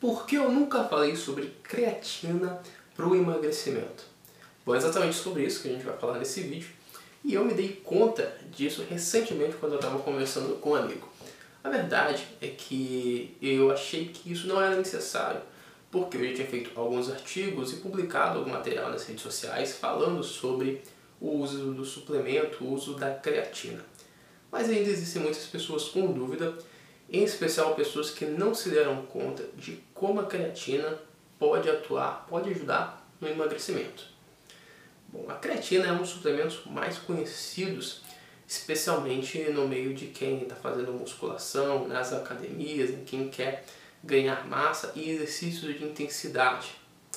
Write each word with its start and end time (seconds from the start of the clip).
Por 0.00 0.24
que 0.24 0.36
eu 0.36 0.50
nunca 0.50 0.84
falei 0.84 1.14
sobre 1.14 1.52
creatina 1.62 2.62
para 2.96 3.06
o 3.06 3.14
emagrecimento? 3.14 4.04
Bom, 4.64 4.74
é 4.74 4.78
exatamente 4.78 5.16
sobre 5.16 5.44
isso 5.44 5.60
que 5.60 5.68
a 5.68 5.72
gente 5.72 5.84
vai 5.84 5.94
falar 5.98 6.18
nesse 6.18 6.40
vídeo. 6.40 6.70
E 7.22 7.34
eu 7.34 7.44
me 7.44 7.52
dei 7.52 7.68
conta 7.84 8.34
disso 8.50 8.82
recentemente 8.88 9.56
quando 9.56 9.72
eu 9.72 9.78
estava 9.78 9.98
conversando 9.98 10.58
com 10.58 10.70
um 10.70 10.74
amigo. 10.74 11.06
A 11.62 11.68
verdade 11.68 12.26
é 12.40 12.46
que 12.46 13.36
eu 13.42 13.70
achei 13.70 14.06
que 14.06 14.32
isso 14.32 14.46
não 14.46 14.58
era 14.58 14.74
necessário, 14.74 15.42
porque 15.90 16.16
eu 16.16 16.28
já 16.28 16.34
tinha 16.34 16.46
feito 16.46 16.70
alguns 16.80 17.10
artigos 17.10 17.74
e 17.74 17.76
publicado 17.76 18.38
algum 18.38 18.52
material 18.52 18.90
nas 18.90 19.04
redes 19.04 19.22
sociais 19.22 19.76
falando 19.76 20.22
sobre 20.22 20.80
o 21.20 21.28
uso 21.40 21.74
do 21.74 21.84
suplemento, 21.84 22.64
o 22.64 22.72
uso 22.72 22.94
da 22.94 23.10
creatina. 23.10 23.84
Mas 24.50 24.70
ainda 24.70 24.88
existem 24.88 25.20
muitas 25.20 25.44
pessoas 25.44 25.84
com 25.84 26.10
dúvida 26.10 26.56
em 27.10 27.24
especial 27.24 27.74
pessoas 27.74 28.10
que 28.10 28.24
não 28.24 28.54
se 28.54 28.70
deram 28.70 29.02
conta 29.06 29.44
de 29.56 29.82
como 29.92 30.20
a 30.20 30.26
creatina 30.26 30.98
pode 31.38 31.68
atuar, 31.68 32.26
pode 32.28 32.50
ajudar 32.50 33.04
no 33.20 33.28
emagrecimento. 33.28 34.04
Bom, 35.08 35.26
a 35.28 35.34
creatina 35.34 35.86
é 35.86 35.92
um 35.92 35.98
dos 35.98 36.10
suplementos 36.10 36.64
mais 36.66 36.98
conhecidos, 36.98 38.02
especialmente 38.46 39.42
no 39.50 39.66
meio 39.66 39.92
de 39.92 40.06
quem 40.06 40.42
está 40.42 40.54
fazendo 40.54 40.92
musculação, 40.92 41.88
nas 41.88 42.12
academias, 42.12 42.90
em 42.90 43.04
quem 43.04 43.28
quer 43.28 43.64
ganhar 44.04 44.46
massa 44.46 44.92
e 44.94 45.10
exercícios 45.10 45.76
de 45.76 45.84
intensidade. 45.84 46.68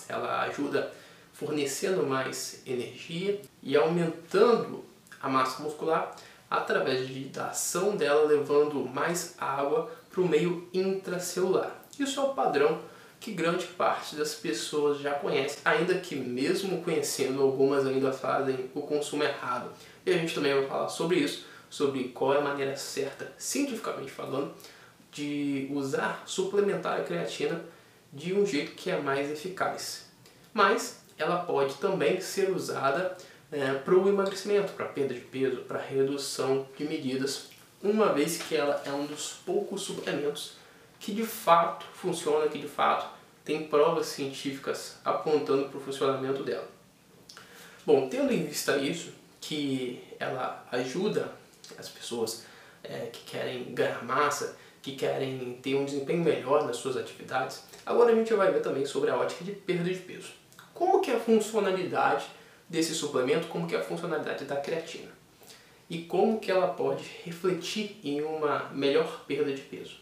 Ela 0.09 0.41
ajuda 0.41 0.91
fornecendo 1.33 2.03
mais 2.03 2.61
energia 2.65 3.39
e 3.61 3.77
aumentando 3.77 4.83
a 5.21 5.29
massa 5.29 5.61
muscular 5.61 6.15
através 6.53 7.09
da 7.31 7.47
ação 7.47 7.95
dela 7.95 8.27
levando 8.27 8.85
mais 8.85 9.33
água 9.39 9.89
para 10.11 10.21
o 10.21 10.27
meio 10.27 10.69
intracelular. 10.71 11.83
Isso 11.97 12.19
é 12.19 12.23
o 12.23 12.35
padrão 12.35 12.79
que 13.19 13.31
grande 13.31 13.65
parte 13.65 14.15
das 14.15 14.35
pessoas 14.35 14.99
já 14.99 15.15
conhece, 15.15 15.57
ainda 15.65 15.95
que 15.95 16.15
mesmo 16.15 16.83
conhecendo, 16.83 17.41
algumas 17.41 17.87
ainda 17.87 18.11
fazem 18.11 18.69
o 18.75 18.81
consumo 18.81 19.23
errado. 19.23 19.71
E 20.05 20.11
a 20.11 20.17
gente 20.17 20.35
também 20.35 20.53
vai 20.53 20.67
falar 20.67 20.89
sobre 20.89 21.17
isso, 21.17 21.43
sobre 21.71 22.09
qual 22.09 22.35
é 22.35 22.37
a 22.37 22.41
maneira 22.41 22.75
certa, 22.75 23.33
cientificamente 23.35 24.11
falando, 24.11 24.53
de 25.11 25.67
usar, 25.71 26.21
suplementar 26.27 26.99
a 26.99 27.03
creatina 27.03 27.65
de 28.11 28.31
um 28.31 28.45
jeito 28.45 28.73
que 28.73 28.91
é 28.91 28.99
mais 28.99 29.31
eficaz. 29.31 30.05
Mas 30.53 31.01
ela 31.17 31.37
pode 31.37 31.75
também 31.75 32.21
ser 32.21 32.51
usada 32.51 33.17
é, 33.53 33.75
para 33.75 33.93
o 33.93 34.09
emagrecimento, 34.09 34.73
para 34.73 34.85
perda 34.87 35.13
de 35.13 35.21
peso, 35.21 35.57
para 35.61 35.79
redução 35.79 36.67
de 36.75 36.85
medidas, 36.85 37.49
uma 37.83 38.11
vez 38.11 38.41
que 38.41 38.55
ela 38.55 38.81
é 38.83 38.91
um 38.91 39.05
dos 39.05 39.33
poucos 39.45 39.83
suplementos 39.83 40.53
que 40.99 41.13
de 41.13 41.23
fato 41.23 41.85
funciona, 41.93 42.47
que 42.47 42.57
de 42.57 42.67
fato 42.67 43.07
tem 43.45 43.67
provas 43.67 44.07
científicas 44.07 44.97
apontando 45.05 45.69
para 45.69 45.77
o 45.77 45.81
funcionamento 45.81 46.43
dela. 46.43 46.67
Bom, 47.85 48.07
tendo 48.09 48.31
em 48.31 48.45
vista 48.45 48.77
isso, 48.77 49.13
que 49.39 50.01
ela 50.17 50.65
ajuda 50.71 51.31
as 51.77 51.89
pessoas 51.89 52.45
é, 52.81 53.07
que 53.11 53.23
querem 53.25 53.73
ganhar 53.75 54.03
massa, 54.03 54.57
que 54.81 54.95
querem 54.95 55.59
ter 55.61 55.75
um 55.75 55.85
desempenho 55.85 56.23
melhor 56.23 56.65
nas 56.65 56.77
suas 56.77 56.97
atividades, 56.97 57.63
agora 57.85 58.13
a 58.13 58.15
gente 58.15 58.33
vai 58.33 58.51
ver 58.51 58.61
também 58.61 58.85
sobre 58.85 59.11
a 59.11 59.17
ótica 59.17 59.43
de 59.43 59.51
perda 59.51 59.93
de 59.93 59.99
peso. 59.99 60.31
Como 60.73 61.01
que 61.01 61.11
é 61.11 61.15
a 61.15 61.19
funcionalidade 61.19 62.25
desse 62.73 62.95
suplemento, 62.95 63.49
como 63.49 63.67
que 63.67 63.75
é 63.75 63.77
a 63.77 63.83
funcionalidade 63.83 64.45
da 64.45 64.55
creatina 64.55 65.11
e 65.87 65.99
como 65.99 66.39
que 66.39 66.49
ela 66.49 66.69
pode 66.69 67.03
refletir 67.23 67.99
em 68.03 68.23
uma 68.23 68.71
melhor 68.73 69.25
perda 69.27 69.53
de 69.53 69.61
peso. 69.61 69.97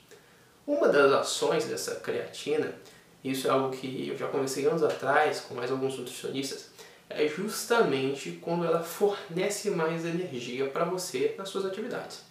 Uma 0.65 0.87
das 0.87 1.11
ações 1.11 1.65
dessa 1.65 1.95
creatina, 1.95 2.73
isso 3.21 3.45
é 3.45 3.49
algo 3.49 3.75
que 3.75 4.07
eu 4.07 4.17
já 4.17 4.25
conversei 4.29 4.65
anos 4.65 4.83
atrás 4.83 5.41
com 5.41 5.53
mais 5.53 5.69
alguns 5.69 5.97
nutricionistas, 5.97 6.69
é 7.09 7.27
justamente 7.27 8.39
quando 8.41 8.63
ela 8.63 8.81
fornece 8.81 9.69
mais 9.69 10.05
energia 10.05 10.67
para 10.67 10.85
você 10.85 11.35
nas 11.37 11.49
suas 11.49 11.65
atividades. 11.65 12.21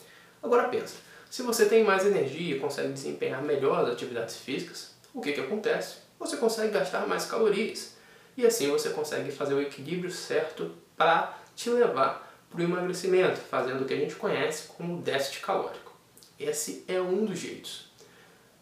Agora 0.43 0.69
pensa, 0.71 0.95
se 1.29 1.43
você 1.43 1.67
tem 1.67 1.85
mais 1.85 2.07
energia 2.07 2.57
e 2.57 2.59
consegue 2.59 2.95
desempenhar 2.95 3.43
melhor 3.43 3.85
as 3.85 3.93
atividades 3.93 4.37
físicas, 4.37 4.95
o 5.13 5.21
que, 5.21 5.33
que 5.33 5.41
acontece? 5.41 5.97
Você 6.19 6.39
consegue 6.39 6.73
gastar 6.73 7.07
mais 7.07 7.27
calorias 7.27 8.00
e 8.41 8.47
assim 8.47 8.71
você 8.71 8.91
consegue 8.91 9.31
fazer 9.31 9.55
o 9.55 9.61
equilíbrio 9.61 10.11
certo 10.11 10.73
para 10.97 11.39
te 11.55 11.69
levar 11.71 12.29
para 12.51 12.61
o 12.61 12.65
emagrecimento, 12.65 13.39
fazendo 13.39 13.83
o 13.83 13.85
que 13.85 13.95
a 13.95 13.99
gente 13.99 14.17
conhece 14.17 14.69
como 14.69 15.01
déficit 15.01 15.41
calórico. 15.41 15.93
Esse 16.39 16.85
é 16.89 17.01
um 17.01 17.25
dos 17.25 17.39
jeitos. 17.39 17.91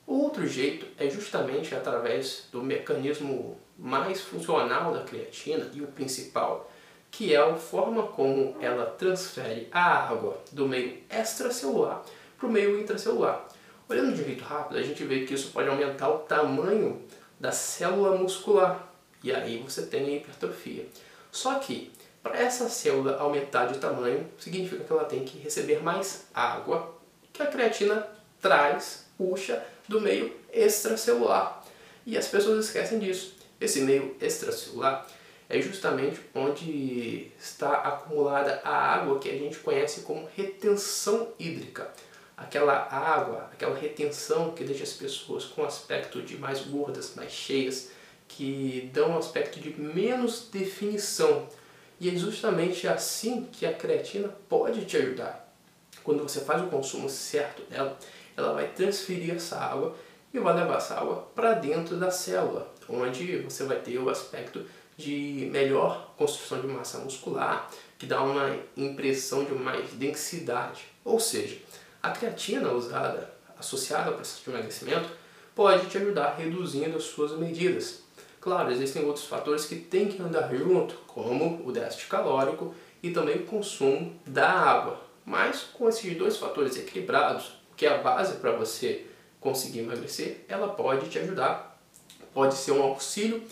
O 0.07 0.23
outro 0.23 0.47
jeito 0.47 0.87
é 0.99 1.09
justamente 1.09 1.75
através 1.75 2.49
do 2.51 2.63
mecanismo 2.63 3.59
mais 3.79 4.21
funcional 4.21 4.93
da 4.93 5.05
creatina 5.05 5.71
e 5.73 5.81
o 5.81 5.87
principal, 5.87 6.71
que 7.11 7.33
é 7.33 7.39
a 7.39 7.55
forma 7.55 8.03
como 8.03 8.57
ela 8.61 8.85
transfere 8.87 9.69
a 9.71 10.09
água 10.09 10.39
do 10.53 10.67
meio 10.67 10.99
extracelular 11.09 12.03
para 12.37 12.47
o 12.47 12.51
meio 12.51 12.81
intracelular. 12.81 13.47
Olhando 13.89 14.15
de 14.15 14.23
um 14.23 14.25
jeito 14.25 14.45
rápido, 14.45 14.79
a 14.79 14.83
gente 14.83 15.03
vê 15.05 15.25
que 15.25 15.35
isso 15.35 15.51
pode 15.51 15.69
aumentar 15.69 16.09
o 16.11 16.19
tamanho 16.19 17.03
da 17.39 17.53
célula 17.53 18.17
muscular, 18.17 18.88
e 19.23 19.33
aí 19.33 19.59
você 19.59 19.83
tem 19.83 20.07
a 20.07 20.17
hipertrofia. 20.17 20.87
Só 21.31 21.59
que, 21.59 21.91
para 22.23 22.39
essa 22.39 22.69
célula 22.69 23.17
aumentar 23.17 23.67
de 23.67 23.79
tamanho, 23.79 24.29
significa 24.39 24.85
que 24.85 24.93
ela 24.93 25.05
tem 25.05 25.25
que 25.25 25.39
receber 25.39 25.83
mais 25.83 26.27
água 26.35 26.95
que 27.33 27.43
a 27.43 27.47
creatina 27.47 28.07
traz, 28.41 29.07
puxa 29.17 29.63
do 29.87 30.01
meio 30.01 30.35
extracelular. 30.53 31.65
E 32.07 32.17
as 32.17 32.29
pessoas 32.29 32.67
esquecem 32.67 32.99
disso. 32.99 33.37
Esse 33.61 33.81
meio 33.81 34.17
extracelular 34.21 35.07
é 35.49 35.61
justamente 35.61 36.21
onde 36.35 37.31
está 37.39 37.73
acumulada 37.73 38.61
a 38.63 38.71
água 38.71 39.19
que 39.19 39.31
a 39.31 39.37
gente 39.37 39.59
conhece 39.59 40.03
como 40.03 40.29
retenção 40.37 41.33
hídrica. 41.39 41.91
Aquela 42.37 42.75
água, 42.75 43.49
aquela 43.53 43.77
retenção 43.77 44.53
que 44.53 44.63
deixa 44.63 44.85
as 44.85 44.93
pessoas 44.93 45.45
com 45.45 45.65
aspecto 45.65 46.23
de 46.23 46.37
mais 46.37 46.61
gordas, 46.61 47.15
mais 47.17 47.33
cheias, 47.33 47.91
que 48.29 48.91
dão 48.93 49.13
um 49.13 49.19
aspecto 49.19 49.59
de 49.59 49.81
menos 49.81 50.49
definição. 50.53 51.49
E 51.99 52.09
é 52.09 52.13
justamente 52.17 52.87
assim 52.87 53.49
que 53.51 53.67
a 53.67 53.73
creatina 53.73 54.29
pode 54.49 54.85
te 54.85 54.97
ajudar. 54.97 55.53
Quando 56.05 56.23
você 56.23 56.41
faz 56.41 56.63
o 56.63 56.69
consumo 56.69 57.09
certo 57.09 57.63
dela, 57.63 57.99
ela 58.37 58.53
vai 58.53 58.69
transferir 58.69 59.35
essa 59.35 59.59
água 59.59 59.97
e 60.33 60.39
vai 60.39 60.55
levar 60.55 60.77
essa 60.77 60.95
água 60.95 61.29
para 61.35 61.55
dentro 61.55 61.97
da 61.97 62.11
célula, 62.11 62.73
onde 62.89 63.39
você 63.39 63.65
vai 63.65 63.81
ter 63.81 63.99
o 63.99 64.09
aspecto 64.09 64.65
de 64.97 65.49
melhor 65.51 66.15
construção 66.17 66.61
de 66.61 66.67
massa 66.67 66.99
muscular, 66.99 67.71
que 67.99 68.07
dá 68.07 68.23
uma 68.23 68.57
impressão 68.77 69.45
de 69.45 69.53
mais 69.53 69.91
densidade. 69.93 70.85
Ou 71.05 71.19
seja, 71.19 71.57
a 72.03 72.11
creatina 72.11 72.71
usada, 72.73 73.33
associada 73.59 74.11
ao 74.11 74.15
processo 74.15 74.45
de 74.45 74.51
emagrecimento, 74.51 75.09
pode 75.55 75.87
te 75.87 75.99
ajudar 75.99 76.37
reduzindo 76.37 76.97
as 76.97 77.05
suas 77.05 77.33
medidas. 77.33 78.03
Claro, 78.49 78.73
existem 78.73 79.05
outros 79.05 79.27
fatores 79.27 79.67
que 79.67 79.77
têm 79.77 80.09
que 80.09 80.23
andar 80.23 80.49
junto, 80.57 80.95
como 81.07 81.61
o 81.67 81.71
déficit 81.71 82.07
calórico 82.07 82.75
e 83.03 83.11
também 83.11 83.37
o 83.37 83.45
consumo 83.45 84.19
da 84.27 84.49
água. 84.49 85.03
Mas 85.23 85.65
com 85.75 85.87
esses 85.87 86.17
dois 86.17 86.39
fatores 86.39 86.75
equilibrados, 86.75 87.53
que 87.77 87.85
é 87.85 87.91
a 87.91 87.99
base 87.99 88.39
para 88.39 88.53
você 88.53 89.05
conseguir 89.39 89.81
emagrecer, 89.81 90.47
ela 90.49 90.67
pode 90.69 91.11
te 91.11 91.19
ajudar, 91.19 91.79
pode 92.33 92.55
ser 92.55 92.73
um 92.73 92.83
auxílio 92.83 93.43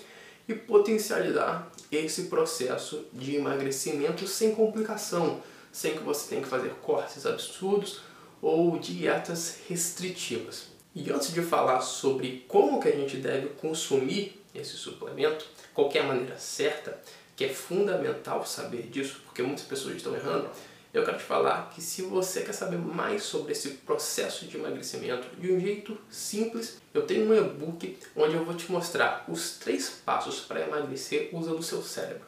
e 0.48 0.54
potencializar 0.54 1.70
esse 1.92 2.22
processo 2.22 3.04
de 3.12 3.36
emagrecimento 3.36 4.26
sem 4.26 4.54
complicação, 4.54 5.42
sem 5.70 5.92
que 5.92 6.02
você 6.02 6.30
tenha 6.30 6.40
que 6.40 6.48
fazer 6.48 6.70
cortes 6.80 7.26
absurdos 7.26 8.00
ou 8.40 8.78
dietas 8.78 9.58
restritivas. 9.68 10.68
E 10.94 11.12
antes 11.12 11.34
de 11.34 11.42
falar 11.42 11.82
sobre 11.82 12.46
como 12.48 12.80
que 12.80 12.88
a 12.88 12.96
gente 12.96 13.18
deve 13.18 13.48
consumir 13.48 14.45
esse 14.60 14.76
suplemento, 14.76 15.44
qual 15.74 15.90
a 15.98 16.02
maneira 16.02 16.38
certa, 16.38 16.98
que 17.34 17.44
é 17.44 17.48
fundamental 17.48 18.44
saber 18.46 18.88
disso, 18.88 19.20
porque 19.24 19.42
muitas 19.42 19.64
pessoas 19.64 19.96
estão 19.96 20.14
errando, 20.14 20.48
eu 20.96 21.04
quero 21.04 21.18
te 21.18 21.24
falar 21.24 21.68
que 21.74 21.82
se 21.82 22.00
você 22.00 22.40
quer 22.40 22.54
saber 22.54 22.78
mais 22.78 23.22
sobre 23.22 23.52
esse 23.52 23.68
processo 23.68 24.46
de 24.46 24.56
emagrecimento 24.56 25.28
de 25.36 25.52
um 25.52 25.60
jeito 25.60 25.98
simples, 26.08 26.80
eu 26.94 27.02
tenho 27.02 27.30
um 27.30 27.36
e-book 27.36 27.98
onde 28.16 28.34
eu 28.34 28.44
vou 28.44 28.54
te 28.54 28.72
mostrar 28.72 29.26
os 29.28 29.58
três 29.58 29.90
passos 29.90 30.40
para 30.40 30.62
emagrecer 30.62 31.28
usando 31.32 31.58
o 31.58 31.62
seu 31.62 31.82
cérebro. 31.82 32.26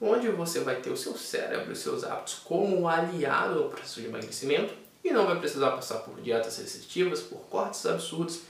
Onde 0.00 0.28
você 0.28 0.60
vai 0.60 0.76
ter 0.76 0.90
o 0.90 0.96
seu 0.96 1.16
cérebro 1.16 1.72
e 1.72 1.76
seus 1.76 2.04
hábitos 2.04 2.34
como 2.34 2.86
aliado 2.86 3.64
ao 3.64 3.68
processo 3.68 4.00
de 4.00 4.06
emagrecimento 4.06 4.72
e 5.02 5.10
não 5.10 5.26
vai 5.26 5.38
precisar 5.40 5.72
passar 5.72 5.98
por 5.98 6.20
dietas 6.20 6.56
restritivas, 6.58 7.20
por 7.20 7.40
cortes 7.48 7.84
absurdos 7.84 8.42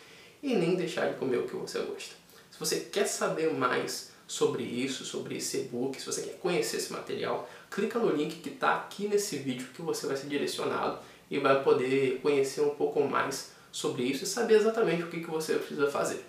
e 0.42 0.54
nem 0.54 0.76
deixar 0.76 1.08
de 1.10 1.18
comer 1.18 1.38
o 1.38 1.48
que 1.48 1.56
você 1.56 1.78
gosta. 1.78 2.14
Se 2.54 2.60
você 2.60 2.80
quer 2.80 3.06
saber 3.06 3.52
mais 3.52 4.12
sobre 4.28 4.62
isso, 4.62 5.04
sobre 5.04 5.38
esse 5.38 5.56
e-book, 5.56 6.00
se 6.00 6.06
você 6.06 6.22
quer 6.22 6.38
conhecer 6.38 6.76
esse 6.76 6.92
material, 6.92 7.50
clica 7.68 7.98
no 7.98 8.14
link 8.14 8.36
que 8.36 8.48
está 8.48 8.76
aqui 8.76 9.08
nesse 9.08 9.38
vídeo 9.38 9.66
que 9.74 9.82
você 9.82 10.06
vai 10.06 10.16
ser 10.16 10.28
direcionado 10.28 11.00
e 11.28 11.40
vai 11.40 11.64
poder 11.64 12.20
conhecer 12.22 12.60
um 12.60 12.70
pouco 12.70 13.02
mais 13.02 13.50
sobre 13.72 14.04
isso 14.04 14.22
e 14.22 14.26
saber 14.28 14.54
exatamente 14.54 15.02
o 15.02 15.08
que, 15.08 15.18
que 15.18 15.28
você 15.28 15.56
precisa 15.56 15.90
fazer. 15.90 16.24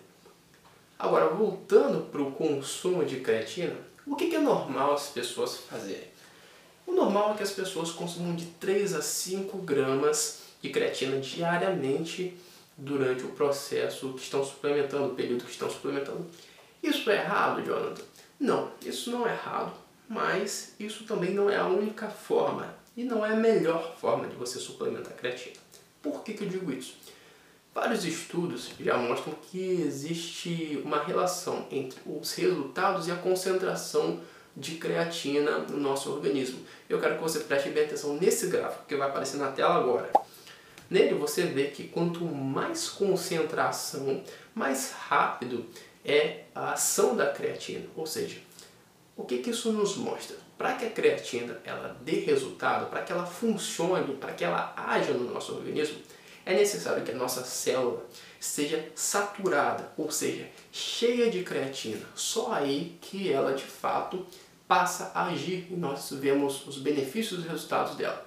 Agora, 0.98 1.30
voltando 1.30 2.10
para 2.10 2.24
o 2.24 2.32
consumo 2.32 3.06
de 3.06 3.20
creatina, 3.20 3.76
o 4.08 4.16
que 4.16 4.34
é 4.34 4.40
normal 4.40 4.96
as 4.96 5.10
pessoas 5.10 5.58
fazerem? 5.58 6.10
O 6.88 6.92
normal 6.92 7.34
é 7.34 7.38
que 7.38 7.44
as 7.44 7.52
pessoas 7.52 7.92
consumam 7.92 8.36
de 8.36 8.46
3 8.46 8.96
a 8.96 9.02
5 9.04 9.60
gramas 9.60 10.40
de 10.60 10.72
creatina 10.72 11.20
diariamente 11.20 12.36
durante 12.78 13.24
o 13.24 13.30
processo 13.30 14.14
que 14.14 14.22
estão 14.22 14.44
suplementando, 14.44 15.08
o 15.08 15.16
período 15.16 15.46
que 15.46 15.52
estão 15.52 15.70
suplementando. 15.70 16.26
Isso 16.82 17.10
é 17.10 17.16
errado, 17.16 17.64
Jonathan? 17.64 18.04
Não, 18.40 18.72
isso 18.86 19.12
não 19.12 19.28
é 19.28 19.32
errado, 19.32 19.74
mas 20.08 20.76
isso 20.80 21.06
também 21.06 21.32
não 21.32 21.50
é 21.50 21.56
a 21.56 21.66
única 21.66 22.08
forma 22.10 22.76
e 22.96 23.04
não 23.04 23.26
é 23.26 23.32
a 23.32 23.36
melhor 23.36 23.96
forma 23.98 24.28
de 24.28 24.36
você 24.36 24.60
suplementar 24.60 25.14
creatina. 25.14 25.56
Por 26.02 26.24
que, 26.24 26.34
que 26.34 26.44
eu 26.44 26.50
digo 26.50 26.72
isso? 26.72 26.98
Vários 27.74 28.06
estudos 28.06 28.72
já 28.80 28.98
mostram 28.98 29.34
que 29.34 29.82
existe 29.82 30.82
uma 30.86 31.04
relação 31.04 31.68
entre 31.70 32.00
os 32.06 32.34
resultados 32.34 33.08
e 33.08 33.12
a 33.12 33.18
concentração 33.18 34.22
de 34.56 34.76
creatina 34.76 35.60
no 35.60 35.78
nosso 35.78 36.10
organismo. 36.10 36.60
Eu 36.88 37.02
quero 37.02 37.16
que 37.16 37.22
você 37.22 37.40
preste 37.40 37.70
bem 37.70 37.84
atenção 37.84 38.16
nesse 38.16 38.48
gráfico 38.48 38.86
que 38.88 38.96
vai 38.96 39.10
aparecer 39.10 39.38
na 39.38 39.52
tela 39.52 39.76
agora. 39.76 40.10
Nele 40.90 41.14
você 41.16 41.44
vê 41.44 41.66
que 41.66 41.88
quanto 41.88 42.24
mais 42.26 42.90
concentração, 42.90 44.24
mais 44.54 44.92
rápido 44.92 45.66
é 46.04 46.44
a 46.54 46.74
ação 46.74 47.16
da 47.16 47.32
creatina. 47.32 47.86
Ou 47.96 48.06
seja, 48.06 48.40
o 49.18 49.24
que, 49.24 49.40
que 49.40 49.50
isso 49.50 49.72
nos 49.72 49.98
mostra? 49.98 50.38
Para 50.58 50.74
que 50.74 50.86
a 50.86 50.90
creatina 50.90 51.60
ela 51.64 51.98
dê 52.02 52.20
resultado, 52.20 52.90
para 52.90 53.02
que 53.02 53.12
ela 53.12 53.26
funcione, 53.26 54.16
para 54.16 54.34
que 54.34 54.44
ela 54.44 54.74
haja 54.78 55.12
no 55.14 55.34
nosso 55.34 55.54
organismo, 55.56 56.00
é 56.46 56.54
necessário 56.54 57.04
que 57.04 57.12
a 57.12 57.16
nossa 57.16 57.44
célula 57.44 58.06
seja 58.40 58.88
saturada, 58.94 59.92
ou 59.98 60.12
seja, 60.12 60.48
cheia 60.72 61.32
de 61.32 61.44
creatina. 61.44 62.06
Só 62.14 62.54
aí 62.54 62.98
que 63.02 63.32
ela 63.32 63.54
de 63.54 63.64
fato 63.64 64.26
passa 64.68 65.12
a 65.14 65.26
agir 65.28 65.68
e 65.72 65.76
nós 65.76 66.12
vemos 66.12 66.66
os 66.68 66.78
benefícios 66.78 67.44
e 67.44 67.48
resultados 67.48 67.96
dela. 67.96 68.26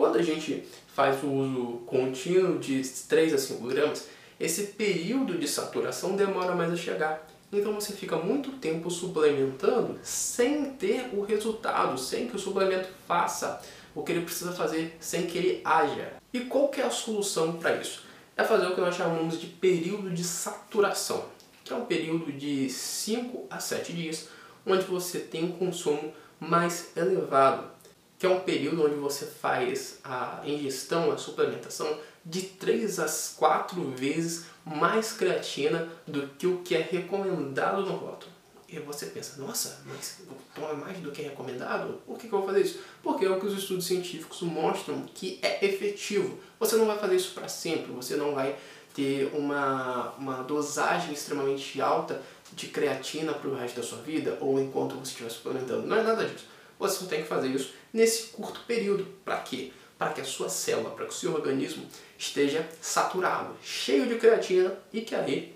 Quando 0.00 0.16
a 0.16 0.22
gente 0.22 0.64
faz 0.94 1.22
o 1.22 1.26
uso 1.26 1.82
contínuo 1.84 2.58
de 2.58 2.82
3 3.06 3.34
a 3.34 3.38
5 3.38 3.68
gramas, 3.68 4.08
esse 4.40 4.68
período 4.68 5.36
de 5.36 5.46
saturação 5.46 6.16
demora 6.16 6.54
mais 6.54 6.72
a 6.72 6.76
chegar. 6.76 7.28
Então 7.52 7.74
você 7.74 7.92
fica 7.92 8.16
muito 8.16 8.52
tempo 8.52 8.90
suplementando 8.90 9.98
sem 10.02 10.70
ter 10.70 11.10
o 11.12 11.20
resultado, 11.20 11.98
sem 11.98 12.26
que 12.26 12.34
o 12.34 12.38
suplemento 12.38 12.88
faça 13.06 13.60
o 13.94 14.02
que 14.02 14.12
ele 14.12 14.22
precisa 14.22 14.52
fazer, 14.52 14.96
sem 14.98 15.26
que 15.26 15.36
ele 15.36 15.60
haja. 15.62 16.14
E 16.32 16.40
qual 16.40 16.70
que 16.70 16.80
é 16.80 16.84
a 16.84 16.90
solução 16.90 17.58
para 17.58 17.76
isso? 17.76 18.02
É 18.38 18.42
fazer 18.42 18.68
o 18.68 18.74
que 18.74 18.80
nós 18.80 18.96
chamamos 18.96 19.38
de 19.38 19.48
período 19.48 20.08
de 20.08 20.24
saturação, 20.24 21.26
que 21.62 21.74
é 21.74 21.76
um 21.76 21.84
período 21.84 22.32
de 22.32 22.70
5 22.70 23.48
a 23.50 23.60
7 23.60 23.92
dias, 23.92 24.28
onde 24.66 24.82
você 24.84 25.18
tem 25.18 25.44
um 25.44 25.52
consumo 25.52 26.10
mais 26.40 26.96
elevado, 26.96 27.78
que 28.20 28.26
é 28.26 28.28
um 28.28 28.40
período 28.40 28.84
onde 28.84 28.96
você 28.96 29.24
faz 29.24 29.98
a 30.04 30.42
ingestão, 30.44 31.10
a 31.10 31.16
suplementação 31.16 31.98
de 32.22 32.42
3 32.42 33.00
a 33.00 33.06
4 33.38 33.82
vezes 33.92 34.44
mais 34.62 35.12
creatina 35.12 35.88
do 36.06 36.28
que 36.28 36.46
o 36.46 36.58
que 36.58 36.74
é 36.74 36.82
recomendado 36.82 37.80
no 37.80 37.96
rótulo. 37.96 38.30
E 38.68 38.78
você 38.78 39.06
pensa, 39.06 39.40
nossa, 39.40 39.80
mas 39.86 40.18
toma 40.54 40.74
mais 40.74 40.98
do 40.98 41.10
que 41.10 41.22
é 41.22 41.24
recomendado? 41.30 41.94
Por 42.06 42.18
que, 42.18 42.28
que 42.28 42.34
eu 42.34 42.40
vou 42.40 42.46
fazer 42.46 42.60
isso? 42.60 42.80
Porque 43.02 43.24
é 43.24 43.30
o 43.30 43.40
que 43.40 43.46
os 43.46 43.58
estudos 43.58 43.86
científicos 43.86 44.42
mostram 44.42 45.06
que 45.14 45.38
é 45.40 45.64
efetivo. 45.64 46.38
Você 46.60 46.76
não 46.76 46.84
vai 46.84 46.98
fazer 46.98 47.16
isso 47.16 47.32
para 47.32 47.48
sempre, 47.48 47.90
você 47.90 48.16
não 48.16 48.34
vai 48.34 48.54
ter 48.94 49.34
uma, 49.34 50.10
uma 50.18 50.42
dosagem 50.42 51.14
extremamente 51.14 51.80
alta 51.80 52.20
de 52.52 52.66
creatina 52.66 53.32
para 53.32 53.48
o 53.48 53.54
resto 53.54 53.80
da 53.80 53.82
sua 53.82 54.02
vida 54.02 54.36
ou 54.42 54.60
enquanto 54.60 54.94
você 54.94 55.12
estiver 55.12 55.30
suplementando. 55.30 55.86
Não 55.86 55.96
é 55.96 56.02
nada 56.02 56.26
disso. 56.26 56.44
Você 56.78 57.04
tem 57.06 57.22
que 57.22 57.28
fazer 57.28 57.48
isso 57.48 57.79
nesse 57.92 58.28
curto 58.28 58.60
período. 58.66 59.06
Para 59.24 59.38
quê? 59.38 59.72
Para 59.98 60.12
que 60.12 60.20
a 60.20 60.24
sua 60.24 60.48
célula, 60.48 60.90
para 60.90 61.06
que 61.06 61.12
o 61.12 61.16
seu 61.16 61.34
organismo 61.34 61.86
esteja 62.18 62.66
saturado, 62.80 63.54
cheio 63.62 64.06
de 64.06 64.16
creatina 64.16 64.72
e 64.92 65.02
que 65.02 65.14
aí 65.14 65.54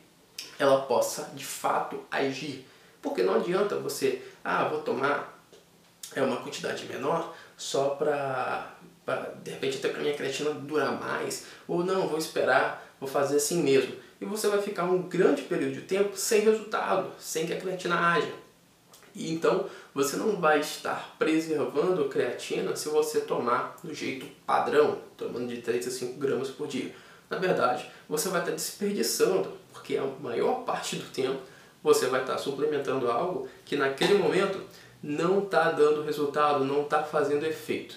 ela 0.59 0.83
possa 0.83 1.31
de 1.35 1.45
fato 1.45 2.01
agir. 2.11 2.67
Porque 3.01 3.23
não 3.23 3.35
adianta 3.35 3.77
você, 3.77 4.23
ah, 4.43 4.69
vou 4.69 4.83
tomar 4.83 5.35
é 6.15 6.23
uma 6.23 6.37
quantidade 6.37 6.87
menor 6.87 7.35
só 7.57 7.91
para 7.91 8.73
de 9.43 9.51
repente 9.51 9.77
até 9.79 9.89
para 9.89 10.01
minha 10.01 10.15
creatina 10.15 10.51
durar 10.51 10.99
mais, 10.99 11.47
ou 11.69 11.85
não, 11.85 12.09
vou 12.09 12.19
esperar, 12.19 12.95
vou 12.99 13.09
fazer 13.09 13.37
assim 13.37 13.63
mesmo. 13.63 13.95
E 14.21 14.25
você 14.25 14.49
vai 14.49 14.63
ficar 14.63 14.85
um 14.85 15.03
grande 15.03 15.43
período 15.43 15.75
de 15.75 15.83
tempo 15.83 16.17
sem 16.17 16.41
resultado, 16.41 17.13
sem 17.19 17.47
que 17.47 17.53
a 17.53 17.61
creatina 17.61 17.97
haja. 17.97 18.33
E 19.15 19.33
então 19.33 19.67
você 19.95 20.17
não 20.17 20.41
vai 20.41 20.61
estar 20.61 21.15
preservando 21.19 22.09
creatina 22.09 22.75
se 22.75 22.89
você 22.89 23.21
tomar 23.21 23.77
do 23.83 23.95
jeito 23.95 24.27
padrão, 24.45 24.99
tomando 25.17 25.47
de 25.47 25.61
3 25.61 25.87
a 25.87 25.91
5 25.91 26.19
gramas 26.19 26.51
por 26.51 26.67
dia. 26.67 26.93
Na 27.31 27.39
verdade, 27.39 27.89
você 28.09 28.29
vai 28.29 28.41
estar 28.41 28.53
desperdiçando, 28.53 29.53
porque 29.73 29.97
a 29.97 30.05
maior 30.21 30.65
parte 30.65 30.97
do 30.97 31.11
tempo 31.11 31.41
você 31.83 32.07
vai 32.07 32.23
estar 32.23 32.39
suplementando 32.39 33.11
algo 33.11 33.49
que 33.65 33.77
naquele 33.77 34.15
momento 34.15 34.61
não 35.03 35.41
está 35.41 35.71
dando 35.71 36.03
resultado, 36.03 36.65
não 36.65 36.83
está 36.83 37.03
fazendo 37.03 37.45
efeito. 37.45 37.97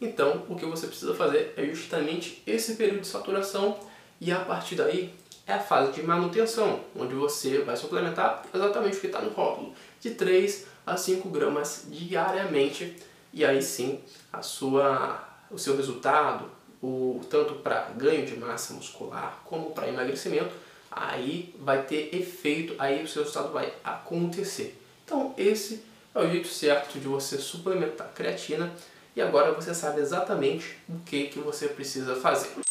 Então, 0.00 0.44
o 0.48 0.56
que 0.56 0.66
você 0.66 0.86
precisa 0.86 1.14
fazer 1.14 1.54
é 1.56 1.64
justamente 1.66 2.42
esse 2.46 2.74
período 2.74 3.00
de 3.00 3.06
saturação 3.06 3.78
e 4.20 4.30
a 4.32 4.40
partir 4.40 4.74
daí 4.74 5.14
é 5.48 5.54
a 5.54 5.58
fase 5.58 5.92
de 5.92 6.02
manutenção, 6.02 6.80
onde 6.94 7.14
você 7.14 7.60
vai 7.60 7.74
suplementar 7.74 8.44
exatamente 8.54 8.98
o 8.98 9.00
que 9.00 9.06
está 9.06 9.22
no 9.22 9.30
rótulo, 9.30 9.72
de 9.98 10.10
3 10.10 10.66
a 10.86 10.94
5 10.94 11.26
gramas 11.30 11.86
diariamente, 11.88 12.94
e 13.32 13.44
aí 13.44 13.62
sim 13.62 13.98
a 14.30 14.42
sua, 14.42 15.26
o 15.50 15.58
seu 15.58 15.74
resultado, 15.74 16.50
o, 16.82 17.22
tanto 17.30 17.54
para 17.54 17.88
ganho 17.96 18.26
de 18.26 18.36
massa 18.36 18.74
muscular 18.74 19.40
como 19.46 19.70
para 19.70 19.88
emagrecimento, 19.88 20.54
aí 20.90 21.54
vai 21.58 21.82
ter 21.82 22.14
efeito, 22.14 22.74
aí 22.78 23.02
o 23.02 23.08
seu 23.08 23.22
resultado 23.22 23.50
vai 23.50 23.72
acontecer. 23.82 24.78
Então 25.04 25.34
esse 25.38 25.82
é 26.14 26.18
o 26.18 26.30
jeito 26.30 26.48
certo 26.48 26.98
de 26.98 27.08
você 27.08 27.38
suplementar 27.38 28.12
creatina 28.14 28.70
e 29.16 29.22
agora 29.22 29.52
você 29.52 29.74
sabe 29.74 30.00
exatamente 30.00 30.76
o 30.88 30.98
que, 31.06 31.28
que 31.28 31.38
você 31.38 31.68
precisa 31.68 32.14
fazer. 32.16 32.67